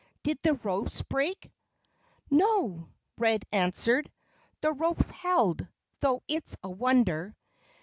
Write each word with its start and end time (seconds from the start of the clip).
"Did 0.23 0.39
the 0.41 0.55
ropes 0.55 1.03
break?" 1.03 1.51
"No!" 2.31 2.89
Red 3.19 3.45
answered. 3.51 4.11
"The 4.61 4.71
ropes 4.73 5.11
held 5.11 5.67
though 5.99 6.23
it's 6.27 6.57
a 6.63 6.71
wonder." 6.71 7.35